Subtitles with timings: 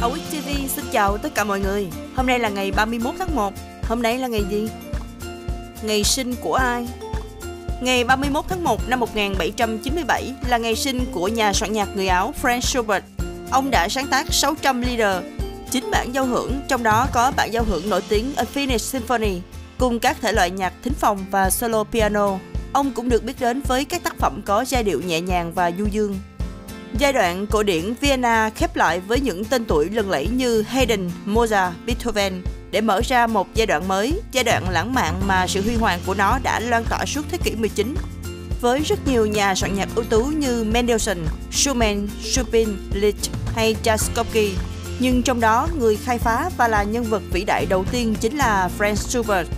[0.00, 3.52] Awit TV xin chào tất cả mọi người Hôm nay là ngày 31 tháng 1
[3.82, 4.68] Hôm nay là ngày gì?
[5.82, 6.88] Ngày sinh của ai?
[7.80, 12.34] Ngày 31 tháng 1 năm 1797 là ngày sinh của nhà soạn nhạc người Áo
[12.42, 13.04] Franz Schubert.
[13.50, 15.22] Ông đã sáng tác 600 lieder,
[15.70, 19.40] 9 bản giao hưởng, trong đó có bản giao hưởng nổi tiếng Unfinished Symphony,
[19.78, 22.38] cùng các thể loại nhạc thính phòng và solo piano.
[22.72, 25.70] Ông cũng được biết đến với các tác phẩm có giai điệu nhẹ nhàng và
[25.78, 26.18] du dương.
[26.98, 31.10] Giai đoạn cổ điển Vienna khép lại với những tên tuổi lừng lẫy như Haydn,
[31.26, 35.62] Mozart, Beethoven để mở ra một giai đoạn mới, giai đoạn lãng mạn mà sự
[35.62, 37.94] huy hoàng của nó đã loan tỏa suốt thế kỷ 19.
[38.60, 41.18] Với rất nhiều nhà soạn nhạc ưu tú như Mendelssohn,
[41.52, 44.54] Schumann, Chopin, Liszt hay Tchaikovsky,
[44.98, 48.36] nhưng trong đó người khai phá và là nhân vật vĩ đại đầu tiên chính
[48.36, 49.48] là Franz Schubert.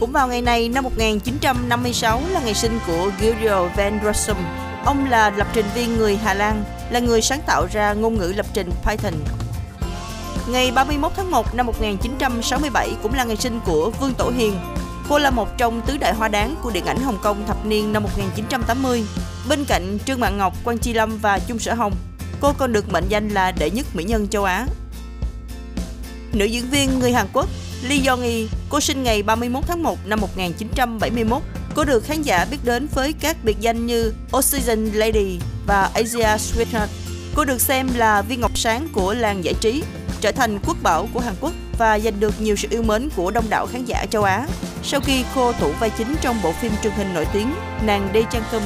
[0.00, 4.36] Cũng vào ngày này năm 1956 là ngày sinh của Guido van Rossum,
[4.84, 8.32] Ông là lập trình viên người Hà Lan, là người sáng tạo ra ngôn ngữ
[8.36, 9.14] lập trình Python.
[10.48, 14.54] Ngày 31 tháng 1 năm 1967 cũng là ngày sinh của Vương Tổ Hiền.
[15.08, 17.92] Cô là một trong tứ đại hoa đáng của điện ảnh Hồng Kông thập niên
[17.92, 19.04] năm 1980.
[19.48, 21.92] Bên cạnh Trương Mạn Ngọc, Quang Chi Lâm và Chung Sở Hồng,
[22.40, 24.66] cô còn được mệnh danh là đệ nhất mỹ nhân châu Á.
[26.32, 27.48] Nữ diễn viên người Hàn Quốc
[27.88, 31.42] Lee Yong-hee, cô sinh ngày 31 tháng 1 năm 1971
[31.74, 36.36] Cô được khán giả biết đến với các biệt danh như Oxygen Lady và Asia
[36.36, 36.86] Sweetheart.
[37.34, 39.82] Cô được xem là viên ngọc sáng của làng giải trí,
[40.20, 43.30] trở thành quốc bảo của Hàn Quốc và giành được nhiều sự yêu mến của
[43.30, 44.46] đông đảo khán giả châu Á
[44.82, 48.24] sau khi cô thủ vai chính trong bộ phim truyền hình nổi tiếng Nàng Đê
[48.30, 48.62] Trang Cung.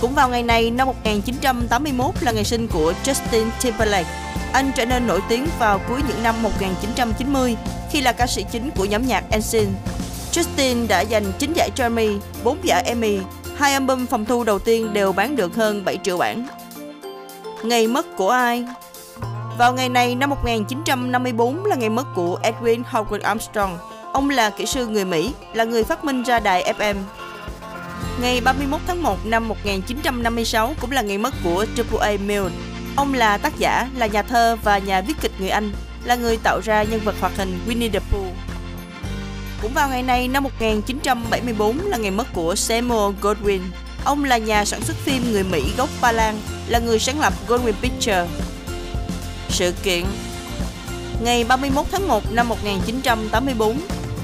[0.00, 4.10] Cũng vào ngày này năm 1981 là ngày sinh của Justin Timberlake.
[4.52, 7.56] Anh trở nên nổi tiếng vào cuối những năm 1990
[7.90, 9.70] khi là ca sĩ chính của nhóm nhạc NSYNC
[10.32, 12.08] Justin đã giành 9 giải Grammy,
[12.44, 13.18] 4 giải Emmy,
[13.56, 16.46] hai album phòng thu đầu tiên đều bán được hơn 7 triệu bản.
[17.62, 18.64] Ngày mất của ai?
[19.58, 23.78] Vào ngày này năm 1954 là ngày mất của Edwin Howard Armstrong.
[24.12, 26.96] Ông là kỹ sư người Mỹ, là người phát minh ra đài FM.
[28.22, 32.54] Ngày 31 tháng 1 năm 1956 cũng là ngày mất của Triple A Milne.
[32.96, 35.72] Ông là tác giả, là nhà thơ và nhà viết kịch người Anh,
[36.04, 38.49] là người tạo ra nhân vật hoạt hình Winnie the Pooh.
[39.62, 43.60] Cũng vào ngày này năm 1974 là ngày mất của Samuel Goldwyn.
[44.04, 47.32] Ông là nhà sản xuất phim người Mỹ gốc Ba Lan, là người sáng lập
[47.48, 48.30] Goldwyn Pictures.
[49.48, 50.04] Sự kiện
[51.22, 53.80] Ngày 31 tháng 1 năm 1984,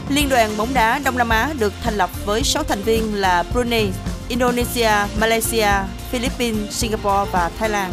[0.08, 3.42] Liên đoàn bóng đá Đông Nam Á được thành lập với 6 thành viên là
[3.52, 3.88] Brunei,
[4.28, 5.70] Indonesia, Malaysia,
[6.10, 7.92] Philippines, Singapore và Thái Lan.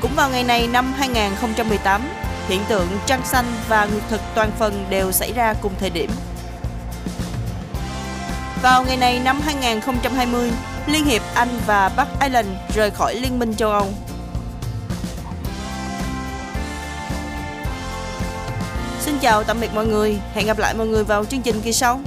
[0.00, 2.02] Cũng vào ngày này năm 2018,
[2.48, 6.10] hiện tượng trăng xanh và nguyệt thực toàn phần đều xảy ra cùng thời điểm.
[8.62, 10.50] Vào ngày này năm 2020,
[10.86, 13.86] Liên hiệp Anh và Bắc Ireland rời khỏi Liên minh châu Âu.
[19.00, 21.72] Xin chào tạm biệt mọi người, hẹn gặp lại mọi người vào chương trình kỳ
[21.72, 22.00] sau.